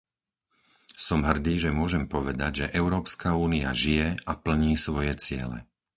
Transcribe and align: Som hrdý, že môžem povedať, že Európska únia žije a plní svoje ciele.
Som 1.07 1.19
hrdý, 1.29 1.53
že 1.63 1.69
môžem 1.79 2.03
povedať, 2.15 2.51
že 2.65 2.73
Európska 2.81 3.29
únia 3.45 3.69
žije 3.83 4.07
a 4.25 4.33
plní 4.43 4.73
svoje 4.85 5.13
ciele. 5.23 5.59